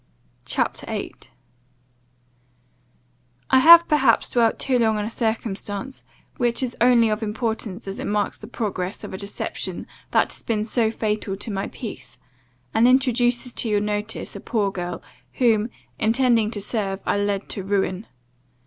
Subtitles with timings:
[0.45, 1.29] CHAPTER 8
[3.51, 6.03] "I HAVE perhaps dwelt too long on a circumstance,
[6.37, 10.41] which is only of importance as it marks the progress of a deception that has
[10.41, 12.17] been so fatal to my peace;
[12.73, 15.03] and introduces to your notice a poor girl,
[15.33, 15.69] whom,
[15.99, 18.07] intending to serve, I led to ruin.